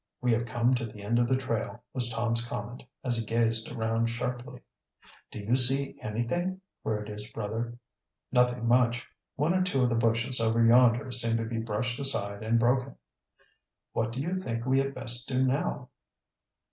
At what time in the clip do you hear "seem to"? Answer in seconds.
11.11-11.45